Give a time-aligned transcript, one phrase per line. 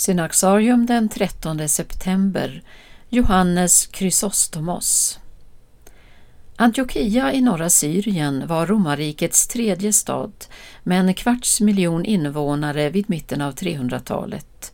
[0.00, 2.62] Synaxarium den 13 september
[3.08, 5.18] Johannes Chrysostomos
[6.56, 10.32] Antiochia i norra Syrien var romarrikets tredje stad
[10.82, 14.72] med en kvarts miljon invånare vid mitten av 300-talet.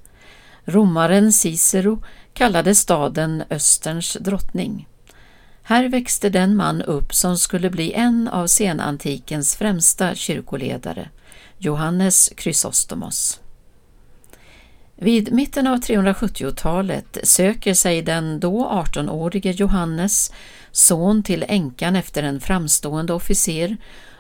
[0.65, 2.03] Romaren Cicero
[2.35, 4.89] kallade staden Österns drottning.
[5.63, 11.09] Här växte den man upp som skulle bli en av senantikens främsta kyrkoledare,
[11.59, 13.41] Johannes Chrysostomos.
[14.99, 20.33] Vid mitten av 370-talet söker sig den då 18-årige Johannes,
[20.71, 23.77] son till änkan efter en framstående officer,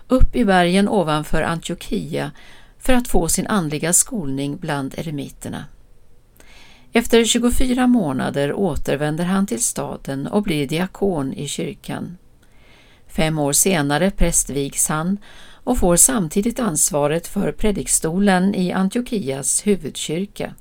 [0.08, 2.32] upp i bergen ovanför Antiochia
[2.78, 5.64] för att få sin andliga skolning bland eremiterna.
[6.92, 12.16] Efter 24 månader återvänder han till staden och blir diakon i kyrkan.
[13.06, 15.18] Fem år senare prästvigs han
[15.64, 20.54] och får samtidigt ansvaret för predikstolen i Antiochias huvudkyrka.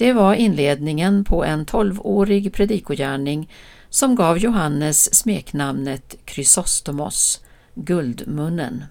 [0.00, 3.52] Det var inledningen på en tolvårig predikogärning
[3.88, 7.40] som gav Johannes smeknamnet Chrysostomos,
[7.74, 8.84] Guldmunnen.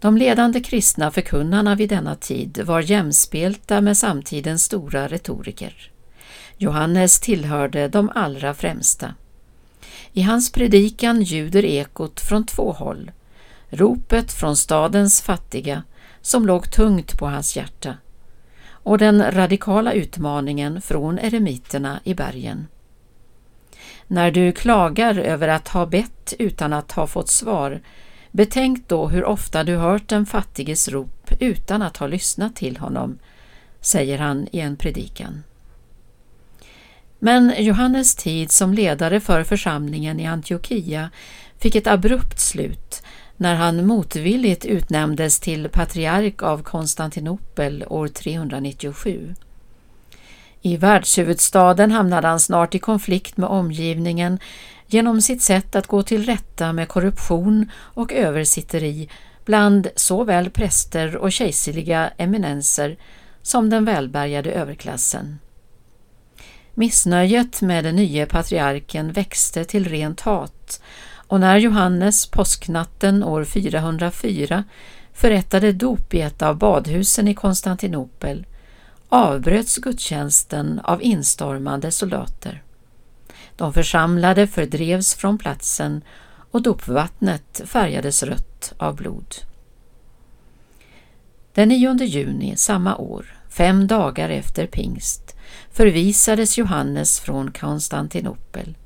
[0.00, 5.90] De ledande kristna förkunnarna vid denna tid var jämspelta med samtidens stora retoriker.
[6.56, 9.14] Johannes tillhörde de allra främsta.
[10.12, 13.10] I hans predikan ljuder ekot från två håll.
[13.68, 15.82] Ropet från stadens fattiga,
[16.20, 17.96] som låg tungt på hans hjärta,
[18.86, 22.66] och den radikala utmaningen från eremiterna i bergen.
[24.06, 27.80] När du klagar över att ha bett utan att ha fått svar,
[28.30, 33.18] betänk då hur ofta du hört den fattiges rop utan att ha lyssnat till honom,
[33.80, 35.42] säger han i en predikan.
[37.18, 41.10] Men Johannes tid som ledare för församlingen i Antiochia
[41.58, 43.02] fick ett abrupt slut
[43.36, 49.34] när han motvilligt utnämndes till patriark av Konstantinopel år 397.
[50.62, 54.38] I världshuvudstaden hamnade han snart i konflikt med omgivningen
[54.86, 59.08] genom sitt sätt att gå till rätta med korruption och översitteri
[59.44, 62.96] bland såväl präster och kejserliga eminenser
[63.42, 65.38] som den välbärgade överklassen.
[66.78, 70.80] Missnöjet med den nye patriarken växte till rent hat
[71.28, 74.64] och när Johannes påsknatten år 404
[75.12, 78.46] förrättade dop i ett av badhusen i Konstantinopel
[79.08, 82.62] avbröts gudstjänsten av instormande soldater.
[83.56, 86.02] De församlade fördrevs från platsen
[86.50, 89.34] och dopvattnet färgades rött av blod.
[91.54, 95.36] Den 9 juni samma år, fem dagar efter pingst,
[95.70, 98.76] förvisades Johannes från Konstantinopel.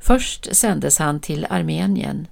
[0.00, 2.26] Först sändes han till Armenien,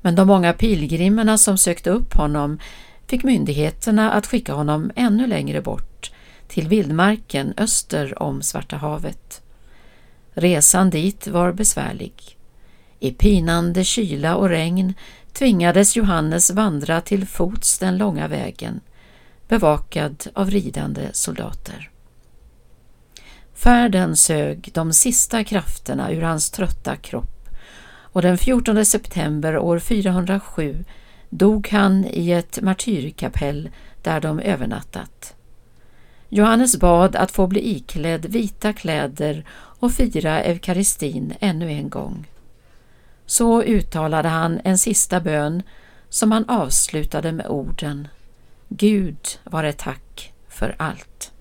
[0.00, 2.58] men de många pilgrimerna som sökte upp honom
[3.06, 6.10] fick myndigheterna att skicka honom ännu längre bort,
[6.48, 9.42] till vildmarken öster om Svarta havet.
[10.34, 12.14] Resan dit var besvärlig.
[13.00, 14.94] I pinande kyla och regn
[15.32, 18.80] tvingades Johannes vandra till fots den långa vägen,
[19.48, 21.90] bevakad av ridande soldater.
[23.54, 27.48] Färden sög de sista krafterna ur hans trötta kropp
[28.16, 30.84] och den 14 september år 407
[31.30, 33.70] dog han i ett martyrkapell
[34.02, 35.34] där de övernattat.
[36.28, 42.26] Johannes bad att få bli iklädd vita kläder och fira eukaristin ännu en gång.
[43.26, 45.62] Så uttalade han en sista bön
[46.08, 48.08] som han avslutade med orden
[48.68, 51.32] Gud vare tack för allt.